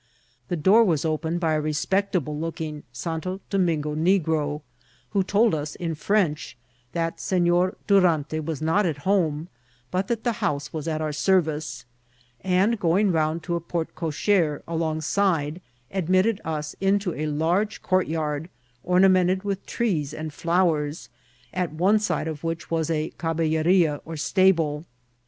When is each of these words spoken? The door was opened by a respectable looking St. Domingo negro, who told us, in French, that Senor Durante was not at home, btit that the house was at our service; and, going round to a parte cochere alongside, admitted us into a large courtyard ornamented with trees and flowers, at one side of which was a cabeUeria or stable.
The 0.47 0.55
door 0.55 0.83
was 0.83 1.05
opened 1.05 1.39
by 1.41 1.53
a 1.53 1.61
respectable 1.61 2.35
looking 2.35 2.81
St. 2.91 3.23
Domingo 3.51 3.93
negro, 3.93 4.63
who 5.11 5.21
told 5.21 5.53
us, 5.53 5.75
in 5.75 5.93
French, 5.93 6.57
that 6.93 7.19
Senor 7.19 7.75
Durante 7.85 8.39
was 8.39 8.63
not 8.63 8.87
at 8.87 9.05
home, 9.05 9.47
btit 9.93 10.07
that 10.07 10.23
the 10.23 10.31
house 10.41 10.73
was 10.73 10.87
at 10.87 11.01
our 11.01 11.13
service; 11.13 11.85
and, 12.43 12.79
going 12.79 13.11
round 13.11 13.43
to 13.43 13.53
a 13.55 13.59
parte 13.61 13.93
cochere 13.93 14.63
alongside, 14.67 15.61
admitted 15.91 16.41
us 16.43 16.75
into 16.81 17.13
a 17.13 17.27
large 17.27 17.83
courtyard 17.83 18.49
ornamented 18.83 19.43
with 19.43 19.63
trees 19.67 20.15
and 20.15 20.33
flowers, 20.33 21.09
at 21.53 21.73
one 21.73 21.99
side 21.99 22.27
of 22.27 22.43
which 22.43 22.71
was 22.71 22.89
a 22.89 23.11
cabeUeria 23.19 24.01
or 24.03 24.17
stable. 24.17 24.83